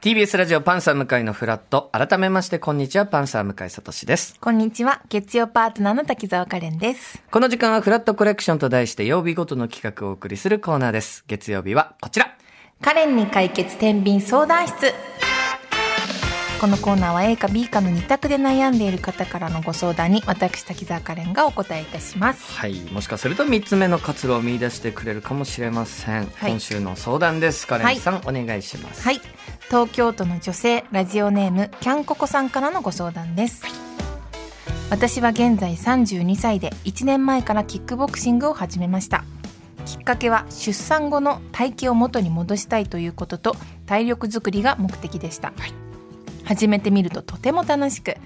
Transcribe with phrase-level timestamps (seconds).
[0.00, 1.90] TBS ラジオパンサー向井のフラット。
[1.92, 4.34] 改めまして、こんにちは、パンサー向井聡です。
[4.40, 5.02] こんにちは。
[5.10, 7.22] 月曜パートナーの滝沢カレンです。
[7.30, 11.24] この時間はフラットコレクションと題して曜日ごとの企画をお送りするコーナーです。
[11.26, 12.34] 月曜日はこちら。
[12.80, 14.94] カレンに解決天秤相談室。
[16.60, 22.52] このコーナーは A か B かの2択で悩んでいる方からのご相談に私滝沢カレンがお答えいたします。
[22.52, 22.74] はい。
[22.92, 26.26] もしかすると3つ目の活路を見出してくれるかもしれません。
[26.34, 27.66] はい今週の相談です。
[27.66, 29.02] カレンさん、お願いします。
[29.02, 29.22] はい。
[29.68, 33.62] 東京都の女性、ラジオネーム、キャンココさんからのご相談です。
[34.90, 39.24] 私は現在32歳で1年前からキックボクシングを始めました。
[39.86, 45.54] きっかけは出産後の体型を元に戻したいということと体力づくりが目的でした、
[46.50, 48.16] 始めてみるととても楽しく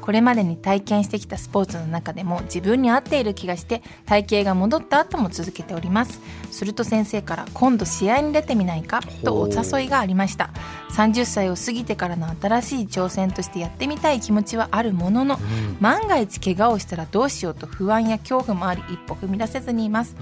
[0.00, 6.18] これまでに体験してきたスポーツの中でも自分に合っている気がして体型が戻った後も続けております。
[6.50, 9.02] すると先生から今度試合に出てみないか？
[9.22, 10.48] とお誘いがありました。
[10.92, 15.38] 30歳を過ぎてからの新しい挑戦としてやってみたい気持ちはあるものの、
[15.80, 20.16] 万が一怪我をしたらどうしようと不安や恐怖もあり一歩踏み出せずにいます、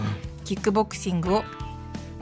[0.44, 1.44] キックボクシングを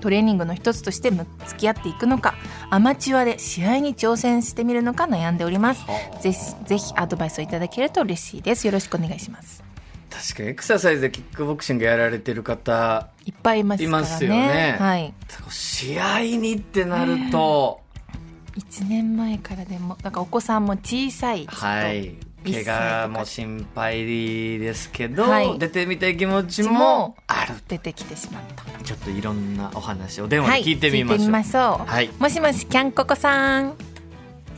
[0.00, 2.34] トレーニングの一つとしてむ付き合っていくのか
[2.70, 5.84] アマチュアで試合に挑戦してみるのか悩んでおります。
[6.20, 8.66] ぜひぜひアドバイスをいただけると嬉しいです。
[8.66, 9.62] よろしくお願いします。
[10.10, 13.98] 確かにエクササイズでキックボクシングやられてる方、いっぱいいますからね。
[13.98, 14.76] いますよね。
[14.78, 15.14] はい。
[15.48, 17.80] 試合にってなると、
[18.58, 22.16] 1年前からでもなんかお子さんも小さいはい。
[22.44, 22.64] 怪
[23.04, 25.58] 我も心配ですけど、はい。
[25.58, 27.54] 出てみたい気持ちももある。
[27.68, 28.64] 出てきてしまった。
[28.84, 31.18] ちょっといろんなお話を電話はいで聞いてみましょう。
[31.18, 32.10] 聞いてみましょう、はい。
[32.18, 33.74] もしもしキャンココさん。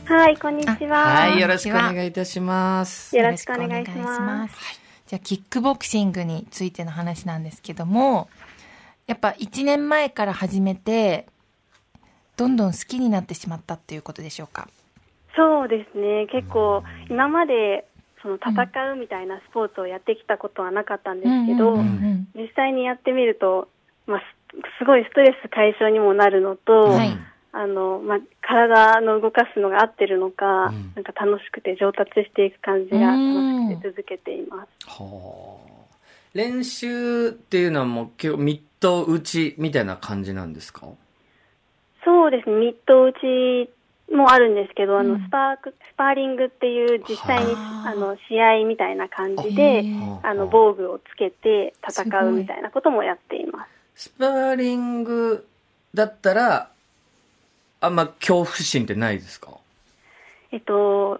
[0.05, 0.97] はい、こんにちは。
[0.97, 3.15] はい、よろしくお願いいたします。
[3.15, 3.97] よろしくお願いします。
[3.97, 8.29] よろくお願いしじゃあキックボクシングについての話なんですけども
[9.05, 11.27] やっぱ1年前から始めて
[12.35, 14.67] どんどん好きになってしまったっていうことでしょうか？
[15.35, 17.85] そうですね、結構、今まで、
[18.21, 21.75] その戦うみたいなスポーツをやってきたことはなかったんですけど、
[22.35, 23.67] 実際にやってみると、
[24.07, 24.23] まあ、す
[24.79, 27.17] すごいストレス解消にもなるのと、はい。
[27.55, 30.91] あの、まあ、体の動かすのが合ってるのか、うん。
[30.95, 34.69] なんか楽しくて上達していく感じが楽しくて続けています。
[34.87, 35.97] はあ。
[36.33, 40.87] 練習っていうのはもう結構ミット打ちみたいな感じなんですか？
[42.03, 43.69] そうですね、ミット打ち
[44.13, 53.65] もあるんですけど、あのうんスパークスパーリングっていう実際にはああの試合みたいな感じへでー、あの防具をつけて戦うみたいなこともやっていま
[53.95, 54.09] す。
[54.09, 55.45] スパーリング
[55.93, 56.69] だったら、
[57.81, 59.51] あんま恐怖心ってないですか？
[60.51, 61.19] えっと、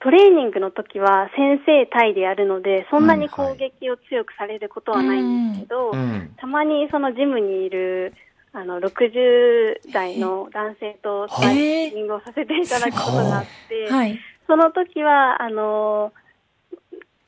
[0.00, 6.34] トレーニングの時は先生対でやるので、そんなに攻撃を強くされることはないんですけど、うん。
[6.36, 8.14] たまにそのジムにいる
[8.52, 11.54] あの60代の男性とスパー
[11.94, 16.10] リングをさせていただくことがあって、はいその時は、あの、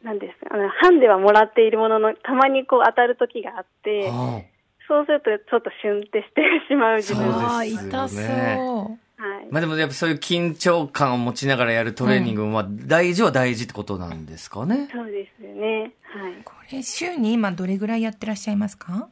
[0.02, 4.42] なんですか、あの、ハンデはもらっているものの、たまにこう当たる時があって、は
[4.88, 7.52] そうするとちょっとシュンってしてしまう自分そうは。
[7.52, 9.46] ああですよね痛そうはいあ。
[9.48, 14.88] まあでもやっぱそういう緊張感を持ちながらやるトレーニングも、まあ大事は大事ってことなんですかね。
[14.90, 15.92] そうですよね。
[16.02, 16.42] はい。
[16.44, 19.08] これ週に今どれぐらいやってらっしゃいますか？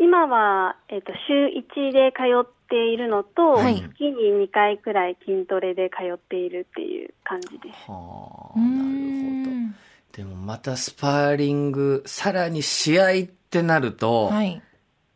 [0.00, 7.90] 今は、えっ、と、週1で通っているのと、はい月に2回くらい筋トレで通っているっていう感じです。
[7.90, 9.56] はあ、うーなるほど。
[9.56, 9.74] ん
[10.12, 13.12] でもまたスパーリング、さらに試合っ
[13.50, 14.62] てなると、はい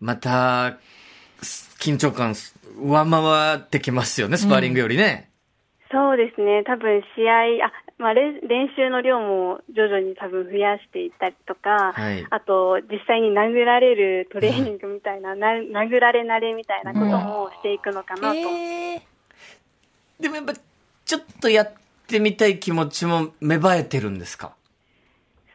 [0.00, 0.78] また、
[1.40, 2.34] す緊張感
[2.78, 5.30] 上回ってきますよね、スパーリングよりね。
[5.90, 6.62] そうですね。
[6.66, 7.72] 多分試合、あ、
[8.04, 12.22] まあ、練練習の量も徐々に多分増やしていったりとか、はい。
[12.28, 18.26] あと実際に殴られるトレーニングみたいな、な 殴られ慣れみたいなこともしていくのかなと。
[18.28, 19.00] えー。
[20.20, 21.72] でもやっぱ、ちょっとやっ
[22.06, 24.54] てみたい気持ちも芽生えてるんですか？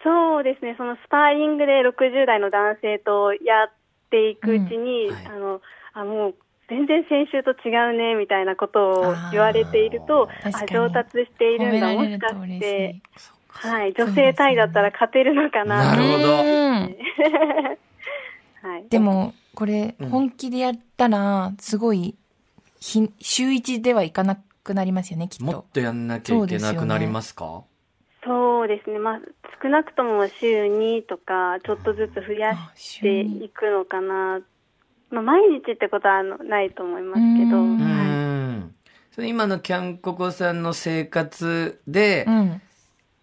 [0.03, 0.73] そうですね。
[0.75, 3.71] そのスパーリングで60代の男性とやっ
[4.09, 5.13] ていくうちに、うん。
[5.13, 5.25] はい。
[5.27, 5.61] あの、
[5.93, 6.35] あ、もう
[6.69, 11.93] 全然先週と違うね、みたいなことを言われていると、あ上達しているんだ。
[11.93, 13.01] もしかして、
[13.47, 16.97] はい、女性タイだったら勝てるのかなとなるほどうん
[18.71, 18.89] はい。
[18.89, 22.15] でもこれうん本気でやったらすごい
[22.79, 27.63] ひ週一ではいかなくなりますよねきっともっとやんなきゃいけなくなりますか？
[28.23, 28.99] そうですね。
[28.99, 29.19] まあ、
[29.61, 34.41] 少なくとも週2とか、ちょっとずつ増やしていくのかな。
[35.11, 37.57] まあ、毎日ってことはあのないと思いますけど。
[37.57, 37.93] うんうはい
[38.65, 38.75] ん。
[39.11, 42.61] それ今のキャンココさんの生活で、うん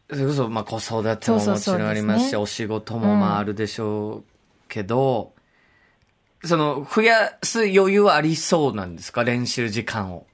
[0.08, 4.24] それこそまあ子育てももちろんありますし、そうそうそうですねお仕事もまああるでしょう
[4.68, 5.32] けど、
[6.44, 9.24] その、増やす余裕はありそうなんですか？
[9.24, 10.24] 練習時間を。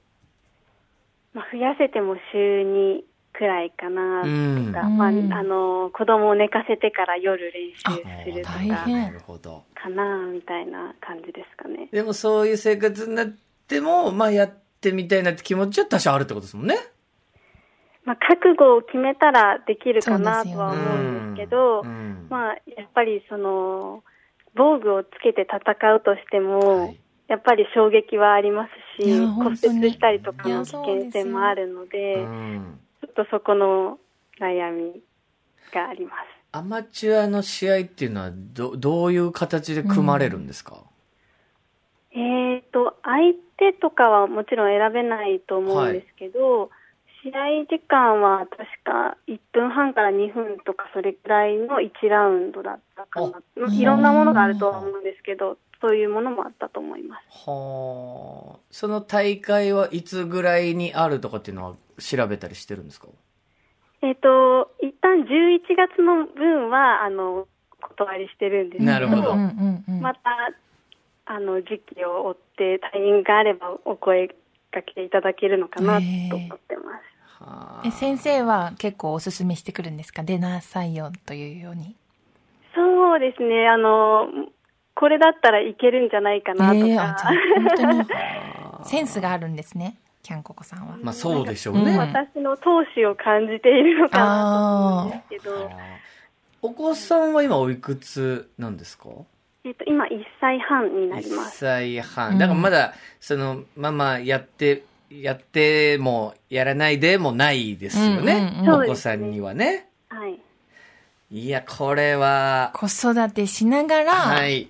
[1.33, 3.01] まあ、増やせても週2
[3.33, 9.63] くらいかなとか、うんまあ、あうんの、子供を寝かせてから夜練習すると大か、変なるほど。
[9.83, 11.89] かな、みたいな感じですかね。
[11.91, 13.27] でもそういう生活になっ
[13.67, 16.77] ても、まあやってみたいなって気持ちは多少あるってことですもんね。
[18.05, 20.97] まあ、覚悟を決めたらできるかなとは思う
[21.31, 24.03] んですけど、うんまあ、やっぱりその、
[24.55, 26.99] 防具をつけて戦うとしても、はい
[27.29, 33.97] やっぱり衝撃はありますし、骨折したりとかの危険性もあるので、うんちょっとそこの
[34.39, 35.01] 悩み
[35.73, 36.32] があります。
[36.55, 40.83] アマチュアの試合っていうのはどどういう形で組まれるんですか、
[42.11, 46.69] えーと、相手とかはもちろん選べないと思うんですけど、
[47.23, 53.27] 試合時間は確か1分半から2分とかそれくらいの1ラウンドだったかな。
[53.55, 57.49] まあいろんなものがあるとは思うんですけど、そういうものもあったと思います。
[57.49, 58.59] はあ。
[58.69, 63.07] その大会はいつぐらいにあるとかっていうのは調べたりしてるんですか？
[64.03, 67.47] えっ、と、一旦11月の分は、あの、
[67.81, 69.35] 断りしてるんですけど、なるほど。
[70.01, 70.51] また、
[71.25, 77.43] あの、時期を追ってタイミングがあればお声かけていただけるのかなと思ってます。
[77.43, 80.23] はあえ先生は結構おすすめしてくるんですか？
[80.23, 81.95] 出なさいよというように。
[82.75, 84.27] そうですね、あの、
[84.95, 87.15] これだったらいけるんじゃないかなとか、えーあじゃあ
[87.55, 87.99] 本当に。
[88.01, 90.97] あ ーセンスがあるんですね、キャンココさんは。
[91.01, 91.97] まあそうでしょううんね。
[91.97, 95.71] 私の闘志を感じているのかなと思うんですけど、
[96.61, 99.09] お子さんは今おいくつなんですか？
[99.65, 100.09] えっと、今1
[100.41, 101.57] 歳半になりま1す。
[101.59, 102.37] 歳うん半。
[102.37, 108.51] だからまだ、その、ママやって、やっても、やらないでもないですよね。
[108.57, 109.87] うんうんうんお子さんにはね。
[110.09, 110.39] はい。
[111.31, 114.67] いや、これは、子育てしながら、はい。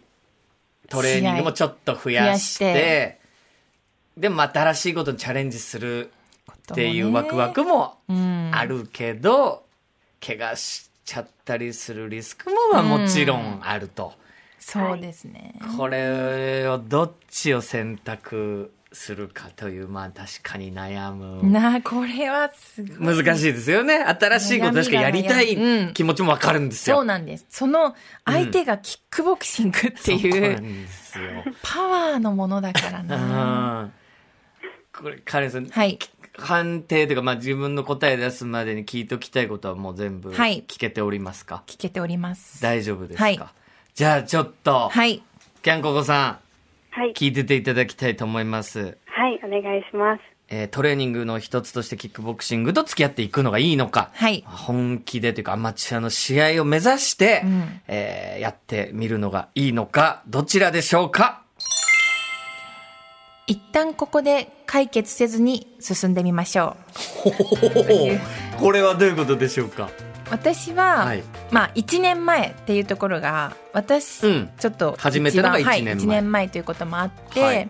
[0.90, 2.84] トレーニングもちょっと増やして、増やし
[3.18, 3.20] て
[4.18, 6.12] でも新しいことにチャレンジする
[6.72, 9.66] っていうワクワクもうんあるけど、
[10.26, 14.14] 怪我しちゃったりするリスクもまあもちろんあると。
[14.60, 15.56] そうですね。
[15.78, 21.50] これをどっちを選択するかという、まあ確かに悩む。
[21.50, 23.16] なあ、これはすごい。
[23.18, 23.98] 難しいですよね。
[23.98, 26.98] 新しいこと確かやりたい気持ちもわかるんですよ。
[26.98, 27.46] そうなんです。
[27.50, 30.88] その相手がキックボクシングっていうなん。
[31.62, 33.82] パワーのものだからな。
[33.82, 33.94] うん
[34.96, 36.00] これ、カレンさん、はい。
[36.38, 42.62] 判定というか、まあ自分の答え出すまでに聞いておきたいことはもう全部はい聞けておりますか、聞けております。
[42.62, 43.40] 大丈夫ですか、はい
[43.94, 45.22] じゃあちょっと、はい。
[45.62, 46.40] キャンココさ
[46.90, 47.14] はいん、。
[47.14, 48.98] 聞いてていただきたいと思います。
[49.06, 50.22] はい、お願いします。
[50.50, 54.44] えートレーニングの一つとしてキックボクシングと付き合っていくのがいいのか、はい。
[54.48, 61.43] 本気でというかアマチュアの試合を目指して、うんえーやってみるのがいいのか、どちらでしょうか？
[63.48, 66.78] 一旦ここで解決せずに進んでみましょ
[68.58, 69.86] これはどういうことでしょうか？
[69.86, 69.90] う。
[70.30, 71.24] 私は、はい。
[71.52, 74.50] まあ1年前っていうところが、私、うん。
[74.58, 75.96] ちょっと始めたのが一番一年前。
[75.96, 77.70] はい、1年前ということもあって、はい。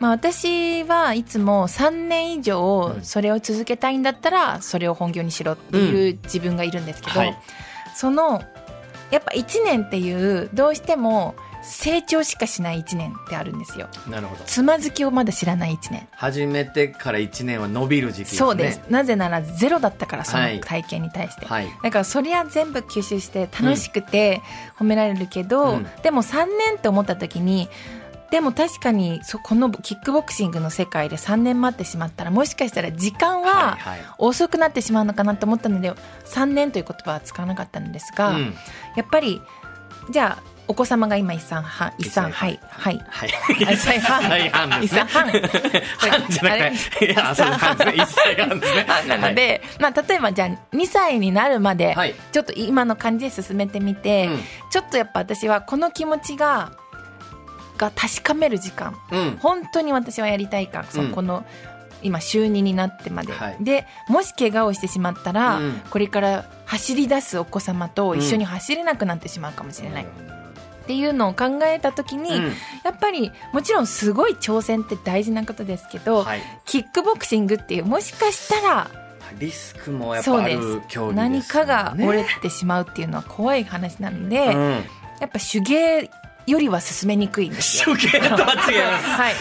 [0.00, 3.04] まあ私はいつも3年以上うん。
[3.04, 7.38] それを続けたいんだったらそれを本業にしろっていう自分がいるんですけど、はい。
[7.94, 8.42] その
[9.10, 13.88] やっぱ1年っていうどうしても成長しかしない1年ってあるんですよ。
[14.08, 14.44] なるほど。
[14.44, 16.08] つまずきをまだ知らない1年。
[16.12, 18.38] 始めてから1年は伸びる時期ですね。
[18.38, 18.82] そうです。
[18.88, 20.56] なぜならゼロだったからそはい。
[20.58, 21.68] の体験に対して、はい。
[21.82, 24.42] だからそりゃ全部吸収して楽しくて
[24.78, 25.86] 褒められるけど、うん。
[26.02, 27.68] でも3年って思った時に
[28.30, 33.76] でも確かにそこのキックボクシングの世界で3年待ってしまったらもしかしたら時間は
[34.16, 35.92] 遅くなってしまうのかなと思ったので
[36.24, 38.54] 3年という言葉は使わなかったんですが、うん。
[38.96, 39.42] やっぱり
[40.10, 42.98] じゃあお子様が今1歳半1歳一歳はいはい。
[43.08, 43.28] はい。
[43.74, 45.82] 一歳半一歳半1ですね。
[45.98, 46.10] 歳。
[46.10, 47.94] 半半じゃなくて、いや、そう半ですね。
[47.96, 48.84] 一歳半ですね。
[48.86, 52.14] 半なので、まあ、例えばじゃあ2歳になるまで、はい。
[52.32, 54.40] ちょっと今の感じで進めてみて、うん。
[54.70, 56.72] ちょっとやっぱ私はこの気持ちが
[57.78, 58.96] が確かめる時間。
[59.10, 59.38] うん。
[59.40, 60.84] 本当に私はやりたいか。
[60.88, 61.44] そこの、
[62.02, 63.56] 今週2になってまで、はい。
[63.60, 65.82] でもし怪我をしてしまったら、うん。
[65.90, 70.06] これから走り出すお子様と一緒に走れなくなってしまうかもしれない、
[70.82, 72.52] っていうのを考えた時に、うん
[72.84, 76.40] やっぱりもちろんすごい挑戦って大事なことですけど、はい。
[76.64, 78.90] キックボクシングっていうもしかしたら
[79.38, 81.14] リスクもやっぱあそうでする競技です、ね。
[81.14, 84.70] 何かが折れてしまうっていうのは怖い話なので、うん。
[85.20, 86.10] やっぱ手芸
[86.46, 87.96] よりは進めにくいんですよ。
[87.96, 89.06] 手芸とは違います。
[89.08, 89.34] はい、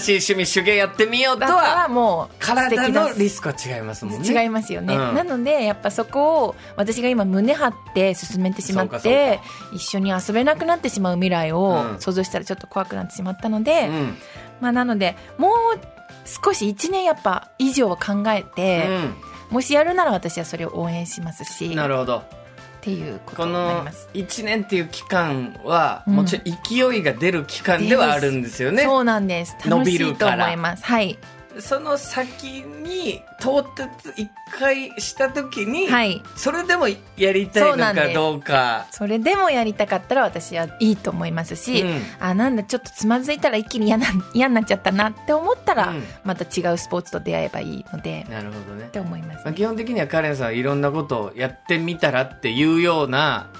[0.00, 4.42] 新しい趣味手芸やってみようとは、もう体のリスクは違いますもんね。
[4.42, 9.40] 違いますよね、うんなのでやっぱそこを私が今胸張って進めてしまって
[9.72, 14.16] 一緒に遊べなくなってしまう未来をうん想像したらちょっと怖くなってしまったので、うん。
[14.60, 15.52] まあなのでもう
[16.44, 18.86] 少し1年やっぱ以上考えて、
[19.50, 22.22] もしやるなら私はそれを応援しますしなるほど
[22.88, 24.08] っていうことこになりのます。
[24.14, 26.16] 1年っていう期間は、うん。
[26.16, 28.84] もちろん勢いが出る期間ではあるんですよね。
[28.84, 29.56] そうなんです。
[29.64, 30.84] 伸び楽しいと思います。
[30.84, 31.18] はい
[31.60, 36.22] その先に到達一回した時に、はい。
[36.36, 38.86] それでもやりたいのかどうか。
[38.90, 42.02] それでもやりたかったら私はいいと思いますし、うん。
[42.20, 46.04] あなんだちょっとつまずいたら一気に嫌な 嫌になっちゃったなって思ったら、うん。
[46.24, 48.86] また違うスポーツと出会えばいいのでなるほどね。
[48.88, 53.50] っ、て思います、まあ、基本的にはカレンさんはいろんなことをやってみたらっていうような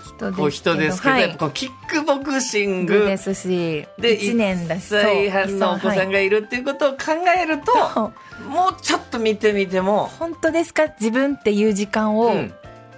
[0.51, 1.37] 人ですけど、はい。
[1.37, 3.07] こうキックボクシング。
[3.07, 4.93] ですしで1年だし。
[4.95, 6.99] 1歳半のお子さんががいるっていうことを考
[7.37, 10.89] えると、もうちょっと見てみても、本当ですか？
[11.01, 12.55] 自分っていう時間をうん、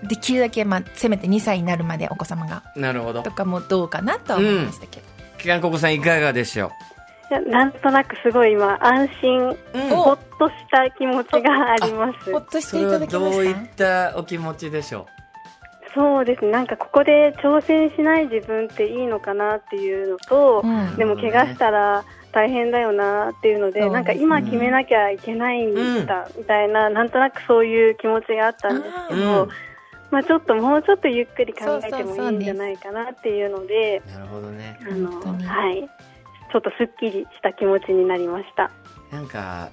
[0.09, 3.23] できるだけ、まあ、せめて2歳になるまでお子様がなるほど。
[3.23, 5.07] とかもどうかなとは思いましたけど、
[5.39, 6.71] きかんここさんいかがでしょ
[7.31, 12.33] いやなんとなくすごい今、安心、う、うんほっとした気持ちがあります。
[12.33, 12.39] ほ。
[12.39, 15.07] っとしていただきまどういっしたお気持ちでしょ
[15.95, 20.97] そうですね、なんかここで挑戦しない自分っていいのかなっていうのと、うん。
[20.97, 23.91] でも怪我したら大変だよなっていうので、ね。
[23.91, 29.49] なんか今決めなきゃいけないんだみたいな、なんとなくそういう気持ちがあったんですけう、ど、うん。
[30.11, 34.79] まあちょっともうちょっとゆっくり考えてもいいんじゃないかなっていうので、なるほどね。
[34.83, 35.83] あのはい、
[36.53, 38.71] ちょっとすっきりした気持ちになりました。
[39.13, 39.71] なんか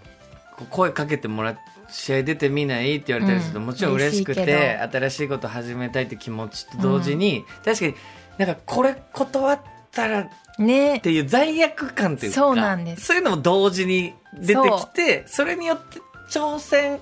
[0.69, 1.57] 声かけてもらっ
[1.89, 3.65] 試合出てみないって言われたりすると、うん。
[3.67, 7.95] もちろん嬉しくて新しいこと始めたいって気持ちと同時に、確かに
[8.37, 9.59] なんかこれ断っ
[9.97, 13.05] たらっねていう罪悪感というかそうなんです。
[13.05, 15.99] そういうのも同時に出てきてそれによって
[16.29, 16.99] 挑戦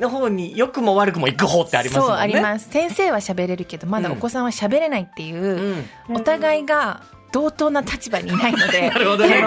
[0.00, 2.12] の方に良くも悪くも行く方ってありますもんね。
[2.14, 2.68] そうあります。
[2.70, 6.16] 先生は喋れるけどまだお子さんは喋れないっていう、うん。
[6.16, 9.44] お互いが同等な立場にいないので なるほどね。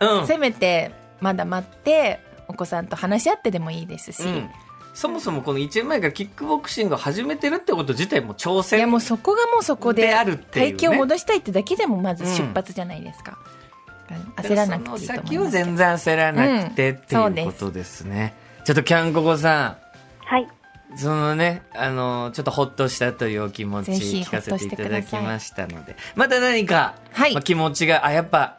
[0.00, 0.26] うん。
[0.26, 0.90] せめて
[1.20, 4.50] まだ待ってお子さんと話し合ってでもいいですし、うん
[4.96, 10.78] そもそもこの1年前からキックボクシングを始めてるってこと自体も挑戦いやもうそこがもうそこでであるっていうね。
[10.78, 13.36] 体型を戻したいってだけでもまず出発じゃないですか、
[14.36, 18.34] 焦らなくていいと思いそのます先は全然焦らなくて、うんっていうことですね。
[18.64, 19.76] ちょっとキャンココさ
[20.24, 25.94] はい、んそのねあのちょっとほっとしたというお気持ち聞かせていただきましたので。
[26.14, 27.34] また何か、はい。
[27.34, 28.56] まあ、気持ちがあやっぱ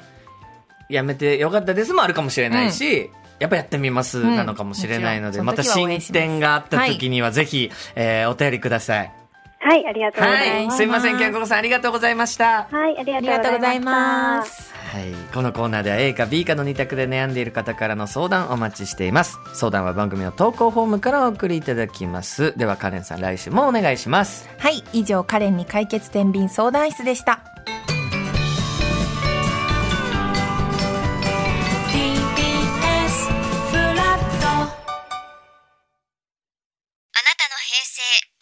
[0.88, 9.12] やめてよかったですもあるかもしれないし、やっぱやってみますうんなのかもしれないので、もまた進展があった時にはぜひ、えーお便りください。
[9.60, 10.74] はい、ありがとうございます。
[10.74, 12.68] はい、すいません、キャンココさんありがとうございました。
[12.72, 14.74] はい、ありがとうございます。
[14.74, 15.14] はい。
[15.34, 19.38] このコーナーでは A か B かの2択で悩んでいる方からの相談お待ちしています。
[19.54, 22.58] 相談は番組の投稿フォームからお送りいただきます。
[22.58, 24.50] ではカレンさん来週もお願いします。
[24.58, 27.57] はい以上カレンに解決天秤相談室でした